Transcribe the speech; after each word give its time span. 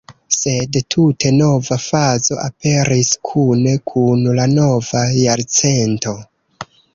Sed 0.35 0.77
tute 0.93 1.31
nova 1.35 1.75
fazo 1.83 2.37
aperis 2.45 3.11
kune 3.31 3.75
kun 3.93 4.25
la 4.41 4.49
nova 4.55 5.05
jarcento. 5.21 6.17